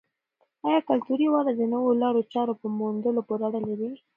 [0.67, 3.89] آیا کلتوري وده د نویو لارو چارو په موندلو پورې اړه لري؟